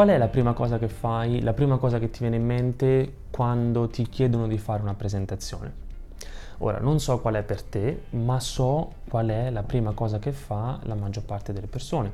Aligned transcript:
Qual 0.00 0.12
è 0.12 0.16
la 0.16 0.28
prima 0.28 0.54
cosa 0.54 0.78
che 0.78 0.88
fai, 0.88 1.42
la 1.42 1.52
prima 1.52 1.76
cosa 1.76 1.98
che 1.98 2.08
ti 2.08 2.20
viene 2.20 2.36
in 2.36 2.46
mente 2.46 3.16
quando 3.30 3.86
ti 3.88 4.08
chiedono 4.08 4.46
di 4.46 4.56
fare 4.56 4.80
una 4.80 4.94
presentazione? 4.94 5.70
Ora, 6.60 6.78
non 6.78 7.00
so 7.00 7.20
qual 7.20 7.34
è 7.34 7.42
per 7.42 7.60
te, 7.60 8.04
ma 8.12 8.40
so 8.40 8.92
qual 9.06 9.28
è 9.28 9.50
la 9.50 9.62
prima 9.62 9.92
cosa 9.92 10.18
che 10.18 10.32
fa 10.32 10.78
la 10.84 10.94
maggior 10.94 11.24
parte 11.24 11.52
delle 11.52 11.66
persone. 11.66 12.10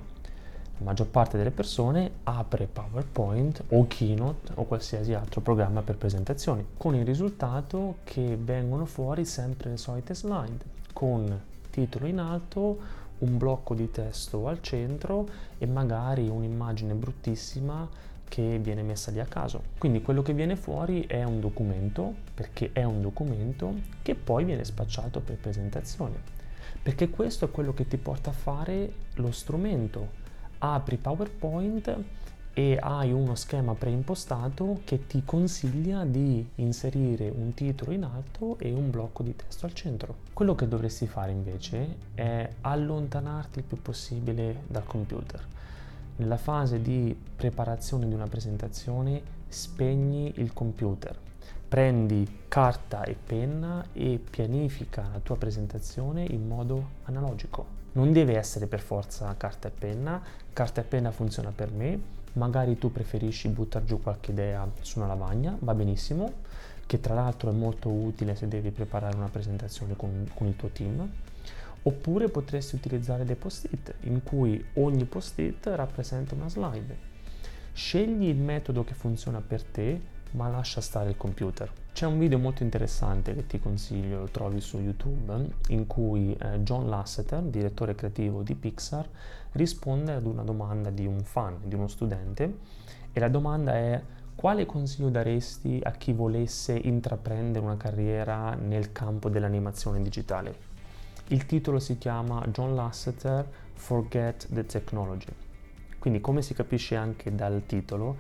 La 0.79 0.85
maggior 0.85 1.07
parte 1.07 1.37
delle 1.37 1.53
persone 1.53 2.11
apre 2.25 2.67
PowerPoint 2.67 3.63
o 3.69 3.87
Keynote 3.87 4.55
o 4.57 4.65
qualsiasi 4.65 5.15
altro 5.15 5.41
programma 5.41 5.83
per 5.83 5.97
presentazioni, 5.97 6.67
con 6.77 6.97
il 6.97 7.05
risultato 7.05 7.99
che 8.03 8.37
vengono 8.37 8.85
fuori 8.85 9.25
sempre 9.25 9.71
le 9.71 9.77
solite 9.77 10.13
slide, 10.13 10.65
con 10.93 11.41
titolo 11.71 12.07
in 12.07 12.19
alto, 12.19 13.05
un 13.19 13.39
blocco 13.39 13.75
di 13.75 13.91
testo 13.91 14.49
al 14.49 14.61
centro 14.61 15.29
e 15.59 15.67
magari 15.67 16.29
un'immagine 16.29 16.95
bruttissima 16.95 17.89
che 18.29 18.59
viene 18.59 18.83
messa 18.83 19.11
lì 19.11 19.21
a 19.21 19.25
caso. 19.25 19.63
Quindi 19.79 20.03
quello 20.03 20.23
che 20.23 20.35
viene 20.35 20.57
fuori 20.57 21.07
è 21.07 21.23
un 21.23 21.41
documento, 21.41 22.13
perché 22.35 22.71
è 22.73 22.85
un 22.85 23.01
documento 23.01 23.75
che 24.03 24.15
poi 24.15 24.45
viene 24.45 24.65
spacciato 24.65 25.21
per 25.21 25.37
presentazione. 25.37 26.35
Perché 26.83 27.09
questo 27.09 27.47
è 27.47 27.51
quello 27.51 27.73
che 27.73 27.87
ti 27.87 27.97
porta 27.97 28.31
a 28.31 28.35
fare 28.35 28.93
lo 29.15 29.31
strumento. 29.31 30.25
Apri 30.59 30.97
PowerPoint 30.97 32.05
e 32.59 32.79
hai 32.81 33.13
uno 33.13 33.35
schema 33.35 33.75
preimpostato 33.75 34.81
che 34.85 35.07
ti 35.07 35.25
consiglia 35.27 36.07
di 36.07 36.53
inserire 36.55 37.29
un 37.29 37.53
titolo 37.53 37.93
in 37.93 38.03
alto 38.03 38.59
e 38.59 38.73
un 38.73 38.89
blocco 38.89 39.23
di 39.23 39.37
testo 39.37 39.67
al 39.67 39.75
centro. 39.75 40.15
Quello 40.33 40.55
che 40.55 40.67
dovresti 40.67 41.07
fare 41.07 41.33
invece 41.33 41.97
è 42.15 42.49
allontanarti 42.63 43.59
il 43.59 43.65
più 43.67 43.83
possibile 43.83 44.63
dal 44.69 44.87
computer. 44.87 45.47
Nella 46.17 46.39
fase 46.39 46.81
di 46.81 47.15
preparazione 47.37 48.09
di 48.09 48.15
una 48.15 48.27
presentazione 48.27 49.21
spegni 49.49 50.33
il 50.37 50.55
computer, 50.55 51.15
prendi 51.69 52.45
carta 52.49 53.03
e 53.03 53.15
penna 53.23 53.85
e 53.93 54.19
pianifica 54.31 55.11
la 55.13 55.21
tua 55.21 55.37
presentazione 55.37 56.25
in 56.25 56.49
modo 56.49 56.89
analogico. 57.05 57.67
Non 57.93 58.13
deve 58.13 58.39
essere 58.39 58.67
per 58.67 58.81
forza 58.81 59.35
carta 59.37 59.69
e 59.69 59.73
penna, 59.73 60.23
carta 60.55 60.81
e 60.81 60.85
penna 60.85 61.11
funziona 61.11 61.53
per 61.55 61.71
me, 61.71 62.15
magari 62.37 62.79
tu 62.79 62.91
preferisci 62.93 63.49
buttare 63.49 63.85
giù 63.85 64.01
qualche 64.01 64.31
idea 64.31 64.69
su 64.81 64.99
una 64.99 65.09
lavagna, 65.09 65.57
va 65.61 65.75
benissimo, 65.75 66.33
che 66.87 67.01
tra 67.01 67.15
l'altro 67.15 67.51
è 67.51 67.53
molto 67.53 67.91
utile 67.91 68.35
se 68.35 68.49
devi 68.49 68.71
preparare 68.71 69.17
una 69.17 69.29
presentazione 69.29 69.97
con, 69.97 70.31
con 70.35 70.47
il 70.47 70.57
tuo 70.57 70.69
team, 70.69 71.09
oppure 71.83 72.29
potresti 72.29 72.75
utilizzare 72.75 73.25
dei 73.25 73.37
post-it 73.37 73.95
in 74.01 74.23
cui 74.23 74.65
ogni 74.75 75.05
post-it 75.05 75.67
rappresenta 75.67 76.35
una 76.35 76.49
slide. 76.49 77.15
Scegli 77.73 78.29
il 78.29 78.39
metodo 78.39 78.85
che 78.85 78.95
funziona 78.95 79.41
per 79.41 79.63
te 79.63 80.15
ma 80.33 80.49
lascia 80.49 80.81
stare 80.81 81.11
il 81.11 81.17
computer. 81.17 81.71
C'è 81.93 82.05
un 82.05 82.19
video 82.19 82.39
molto 82.39 82.63
interessante 82.63 83.35
che 83.35 83.47
ti 83.47 83.59
consiglio, 83.59 84.21
lo 84.21 84.29
trovi 84.29 84.61
su 84.61 84.79
YouTube, 84.79 85.49
in 85.69 85.87
cui 85.87 86.37
eh, 86.37 86.61
John 86.61 86.89
Lasseter, 86.89 87.43
direttore 87.43 87.95
creativo 87.95 88.43
di 88.43 88.55
Pixar, 88.55 89.09
risponde 89.53 90.13
ad 90.13 90.27
una 90.27 90.43
domanda 90.43 90.91
di 90.91 91.07
un 91.07 91.23
fan, 91.23 91.59
di 91.65 91.75
uno 91.75 91.89
studente, 91.89 92.59
e 93.13 93.19
la 93.19 93.29
domanda 93.29 93.75
è 93.75 94.03
quale 94.35 94.67
consiglio 94.67 95.09
daresti 95.09 95.81
a 95.83 95.93
chi 95.93 96.13
volesse 96.13 96.75
intraprendere 96.75 97.65
una 97.65 97.79
carriera 97.79 98.55
nel 98.55 98.93
campo 98.93 99.31
dell'animazione 99.31 100.03
digitale? 100.03 100.75
Il 101.29 101.47
titolo 101.47 101.79
si 101.79 101.97
chiama 101.97 102.47
John 102.49 102.75
Lasseter 102.75 103.49
Forget 103.73 104.49
the 104.51 104.67
Technology. 104.67 105.33
Quindi 105.99 106.21
come 106.21 106.43
si 106.43 106.55
capisce 106.55 106.95
anche 106.95 107.35
dal 107.35 107.65
titolo, 107.67 108.17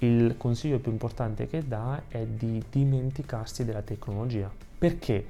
il 0.00 0.36
consiglio 0.38 0.78
più 0.78 0.90
importante 0.92 1.46
che 1.46 1.66
dà 1.66 2.02
è 2.08 2.24
di 2.24 2.62
dimenticarsi 2.70 3.64
della 3.64 3.82
tecnologia. 3.82 4.50
Perché? 4.78 5.24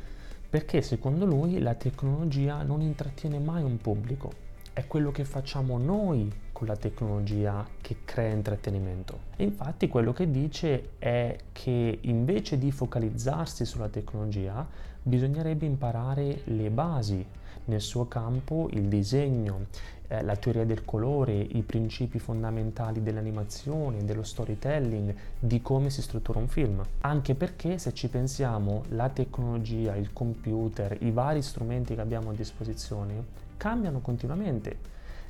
Perché 0.49 0.83
secondo 0.83 1.25
lui 1.25 1.59
la 1.59 1.75
tecnologia 1.75 2.63
non 2.63 2.81
intrattiene 2.81 3.39
mai 3.39 3.63
un 3.63 3.79
pubblico, 3.79 4.33
è 4.73 4.87
quello 4.87 5.11
che 5.11 5.25
facciamo 5.25 5.79
noi 5.79 6.33
con 6.53 6.67
la 6.67 6.77
tecnologia 6.77 7.67
che 7.81 7.99
crea 8.05 8.33
intrattenimento. 8.33 9.19
E 9.37 9.45
infatti 9.45 9.89
quello 9.89 10.13
che 10.13 10.31
dice 10.31 10.91
è 10.99 11.37
che 11.53 11.99
invece 12.03 12.59
di 12.59 12.71
focalizzarsi 12.71 13.65
sulla 13.65 13.89
tecnologia, 13.89 14.67
bisognerebbe 15.03 15.67
imparare 15.67 16.43
le 16.45 16.71
basi 16.71 17.25
nel 17.65 17.81
suo 17.81 18.07
campo, 18.07 18.69
il 18.73 18.89
disegno, 18.89 19.67
eh, 20.09 20.23
la 20.23 20.37
teoria 20.37 20.65
del 20.65 20.85
colore, 20.85 21.33
i 21.33 21.63
principi 21.63 22.19
fondamentali 22.19 23.03
dell'animazione, 23.03 24.05
dello 24.05 24.23
storytelling, 24.23 25.15
di 25.39 25.63
come 25.63 25.89
si 25.89 26.03
struttura 26.03 26.39
un 26.39 26.49
film. 26.49 26.83
Anche 27.01 27.35
perché 27.35 27.79
se 27.79 27.95
ci 27.95 28.09
pensiamo, 28.09 28.85
la 28.91 29.09
tecnologia, 29.09 29.95
il 29.97 30.13
computer, 30.13 30.97
i 31.01 31.11
vari 31.11 31.43
strumenti 31.43 31.95
che 31.95 32.01
abbiamo 32.01 32.31
a 32.31 32.35
disposizione 32.35 33.49
cambiano 33.61 34.01
continuamente. 34.01 34.79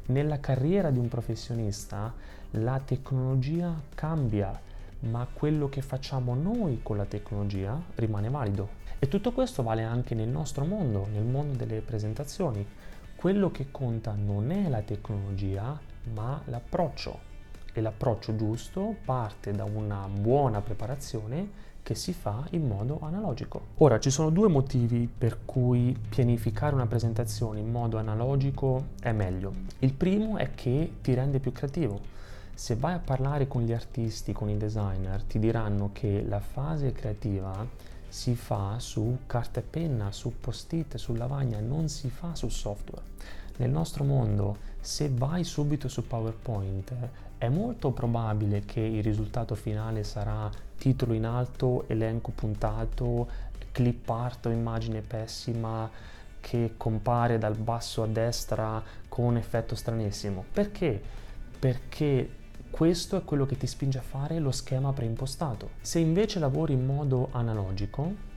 Nella 0.07 0.39
carriera 0.39 0.93
di 0.93 1.01
un 1.01 1.09
professionista 1.09 2.15
la 2.53 2.81
tecnologia 2.85 3.75
cambia, 3.93 4.57
ma 5.01 5.27
quello 5.33 5.69
che 5.69 5.83
facciamo 5.83 6.37
noi 6.37 6.79
con 6.81 6.97
la 6.97 7.07
tecnologia 7.07 7.77
rimane 7.97 8.31
valido. 8.31 8.79
E 9.01 9.09
tutto 9.09 9.33
questo 9.33 9.65
vale 9.65 9.83
anche 9.83 10.15
nel 10.15 10.29
nostro 10.29 10.65
mondo, 10.65 11.09
nel 11.11 11.25
mondo 11.25 11.57
delle 11.57 11.81
presentazioni 11.81 12.65
quello 13.17 13.51
che 13.51 13.67
conta 13.73 14.15
non 14.15 14.53
è 14.53 14.69
la 14.69 14.83
tecnologia, 14.83 15.77
ma 16.15 16.41
l'approccio. 16.45 17.30
E 17.73 17.81
l'approccio 17.81 18.35
giusto 18.35 18.97
parte 19.05 19.53
da 19.53 19.65
una 19.65 20.09
buona 20.09 20.61
preparazione 20.61 21.69
che 21.83 21.95
si 21.95 22.13
fa 22.13 22.45
in 22.51 22.67
modo 22.67 23.01
analogico. 23.03 23.61
Ora, 23.79 23.99
ci 23.99 24.11
sono 24.11 24.31
due 24.31 24.49
motivi 24.49 25.09
per 25.09 25.39
cui 25.45 25.97
pianificare 26.09 26.75
una 26.75 26.87
presentazione 26.87 27.61
in 27.61 27.71
modo 27.71 27.99
analogico 27.99 28.89
è 29.01 29.13
meglio. 29.13 29.53
Il 29.81 29.95
primo 29.95 30.37
è 30.37 30.55
che 30.55 30.95
ti 31.01 31.15
rende 31.15 31.39
più 31.39 31.53
creativo. 31.53 32.01
Se 32.55 32.77
vai 32.77 32.95
a 32.95 32.99
parlare 32.99 33.49
con 33.49 33.63
gli 33.63 33.73
artisti, 33.73 34.33
con 34.33 34.51
i 34.51 34.57
designer, 34.57 35.23
ti 35.23 35.39
diranno 35.39 35.91
che 35.93 36.23
la 36.27 36.41
fase 36.41 36.93
creativa 36.93 37.67
si 38.11 38.35
fa 38.35 38.79
su 38.81 39.21
carta 39.27 39.61
e 39.61 39.63
penna, 39.63 40.11
su 40.11 40.35
post-it, 40.41 40.97
su 40.97 41.15
lavagna, 41.15 41.61
non 41.61 41.89
si 41.89 42.11
fa 42.11 42.35
su 42.35 42.49
software. 42.49 43.07
Nel 43.57 43.71
nostro 43.71 44.05
mondo, 44.05 44.57
se 44.81 45.11
vai 45.13 45.45
subito 45.45 45.89
su 45.89 46.07
PowerPoint, 46.07 46.93
è 47.39 47.49
molto 47.49 47.93
probabile 47.93 48.65
che 48.65 48.81
il 48.81 49.03
risultato 49.03 49.55
finale 49.55 50.03
sarà 50.03 50.51
titolo 50.77 51.13
in 51.13 51.25
alto, 51.25 51.85
elenco 51.87 52.33
puntato, 52.35 53.29
clip 53.71 54.09
art 54.11 54.47
o 54.47 54.51
immagine 54.51 55.01
pessima 55.03 55.89
che 56.41 56.75
compare 56.77 57.39
dal 57.39 57.57
basso 57.57 58.03
a 58.03 58.07
destra 58.07 58.83
con 59.09 59.25
un 59.25 59.37
effetto 59.37 59.75
stranissimo. 59.75 60.45
Perché? 60.53 61.01
Perché 61.59 62.29
questo 62.71 63.17
è 63.17 63.25
quello 63.25 63.47
che 63.47 63.57
ti 63.57 63.67
spinge 63.67 63.99
a 63.99 64.03
fare 64.03 64.39
lo 64.39 64.51
schema 64.51 64.93
preimpostato. 64.93 65.71
Se 65.81 65.99
invece 65.99 66.39
lavori 66.39 66.75
in 66.75 66.85
modo 66.85 67.29
analogico, 67.33 68.29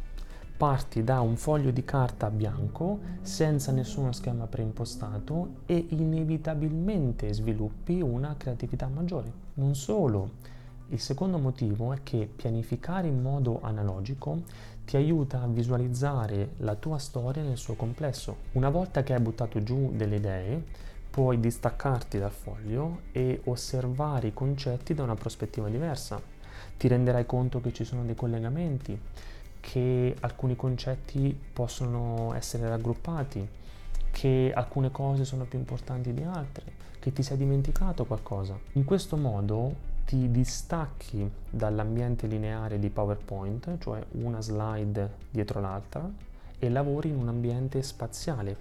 parti 0.55 1.03
da 1.03 1.19
un 1.19 1.35
foglio 1.35 1.71
di 1.71 1.83
carta 1.83 2.29
bianco 2.29 2.99
senza 3.21 3.71
nessuno 3.71 4.11
schema 4.11 4.45
preimpostato 4.47 5.61
e 5.65 5.87
inevitabilmente 5.89 7.33
sviluppi 7.33 8.01
una 8.01 8.35
creatività 8.37 8.87
maggiore. 8.87 9.31
Non 9.55 9.75
solo, 9.75 10.29
il 10.89 10.99
secondo 10.99 11.37
motivo 11.37 11.91
è 11.91 11.99
che 12.03 12.29
pianificare 12.33 13.07
in 13.07 13.21
modo 13.21 13.59
analogico 13.61 14.43
ti 14.85 14.95
aiuta 14.95 15.41
a 15.41 15.47
visualizzare 15.47 16.51
la 16.57 16.75
tua 16.75 16.97
storia 16.97 17.41
nel 17.41 17.57
suo 17.57 17.75
complesso. 17.75 18.35
Una 18.53 18.69
volta 18.69 19.01
che 19.01 19.13
hai 19.13 19.21
buttato 19.21 19.63
giù 19.63 19.91
delle 19.95 20.17
idee, 20.17 20.63
puoi 21.13 21.39
distaccarti 21.39 22.17
dal 22.17 22.31
foglio 22.31 23.01
e 23.11 23.41
osservare 23.43 24.29
i 24.29 24.33
concetti 24.33 24.95
da 24.95 25.03
una 25.03 25.13
prospettiva 25.13 25.69
diversa. 25.69 26.19
Ti 26.75 26.87
renderai 26.87 27.27
conto 27.27 27.61
che 27.61 27.71
ci 27.71 27.83
sono 27.83 28.03
dei 28.03 28.15
collegamenti, 28.15 28.99
che 29.59 30.15
alcuni 30.21 30.55
concetti 30.55 31.39
possono 31.53 32.33
essere 32.33 32.67
raggruppati, 32.67 33.47
che 34.09 34.51
alcune 34.55 34.89
cose 34.89 35.23
sono 35.23 35.43
più 35.43 35.59
importanti 35.59 36.15
di 36.15 36.23
altre, 36.23 36.63
che 36.97 37.13
ti 37.13 37.21
sei 37.21 37.37
dimenticato 37.37 38.05
qualcosa. 38.05 38.57
In 38.71 38.83
questo 38.83 39.15
modo 39.15 39.75
ti 40.07 40.31
distacchi 40.31 41.31
dall'ambiente 41.47 42.25
lineare 42.25 42.79
di 42.79 42.89
PowerPoint, 42.89 43.77
cioè 43.77 44.03
una 44.13 44.41
slide 44.41 45.11
dietro 45.29 45.61
l'altra, 45.61 46.09
e 46.57 46.69
lavori 46.69 47.09
in 47.09 47.17
un 47.17 47.27
ambiente 47.27 47.83
spaziale 47.83 48.57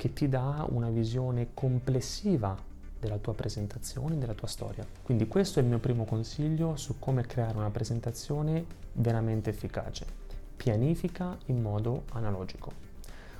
che 0.00 0.14
ti 0.14 0.30
dà 0.30 0.66
una 0.70 0.88
visione 0.88 1.48
complessiva 1.52 2.56
della 2.98 3.18
tua 3.18 3.34
presentazione, 3.34 4.16
della 4.16 4.32
tua 4.32 4.48
storia. 4.48 4.82
Quindi 5.02 5.28
questo 5.28 5.58
è 5.58 5.62
il 5.62 5.68
mio 5.68 5.78
primo 5.78 6.06
consiglio 6.06 6.74
su 6.76 6.98
come 6.98 7.26
creare 7.26 7.58
una 7.58 7.68
presentazione 7.68 8.64
veramente 8.94 9.50
efficace. 9.50 10.06
Pianifica 10.56 11.36
in 11.48 11.60
modo 11.60 12.04
analogico. 12.12 12.72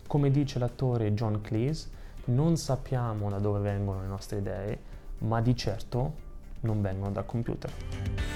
Come 0.07 0.31
dice 0.31 0.59
l'attore 0.59 1.15
John 1.15 1.41
Cleese, 1.41 1.89
non 2.25 2.59
sappiamo 2.59 3.31
da 3.31 3.39
dove 3.39 3.61
vengono 3.61 4.03
le 4.03 4.09
nostre 4.09 4.41
idee, 4.41 4.79
ma 5.21 5.41
di 5.41 5.57
certo 5.57 6.13
non 6.61 6.83
vengono 6.83 7.11
dal 7.11 7.25
computer. 7.25 8.30